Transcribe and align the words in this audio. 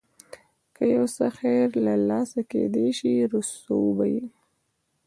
که 0.75 0.83
یو 0.95 1.05
څه 1.15 1.25
خیر 1.37 1.67
له 1.85 1.93
لاسه 2.09 2.41
کېدای 2.51 2.89
شي 2.99 3.11
رسوو 3.31 3.91
به 3.97 4.05
یې. 4.13 4.25